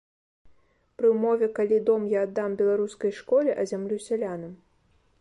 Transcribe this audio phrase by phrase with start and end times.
[1.01, 4.61] Пры ўмове, калі дом я аддам беларускай школе, а зямлю сялянам?